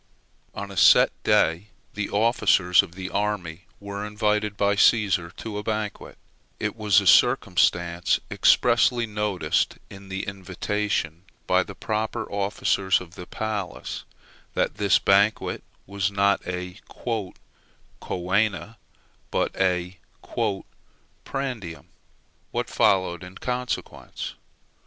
[0.55, 5.63] On a set day the officers of the army were invited by Cæsar to a
[5.63, 6.17] banquet;
[6.59, 13.27] it was a circumstance expressly noticed in the invitation, by the proper officers of the
[13.27, 14.03] palace,
[14.55, 18.77] that the banquet was not a "coena,"
[19.29, 19.99] but a
[21.23, 21.85] "prandium."
[22.49, 24.33] What followed, in consequence?